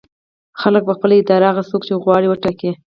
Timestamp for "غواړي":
2.03-2.27